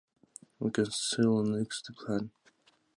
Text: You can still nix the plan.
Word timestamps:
You 0.59 0.71
can 0.71 0.89
still 0.89 1.43
nix 1.43 1.79
the 1.83 1.93
plan. 1.93 2.31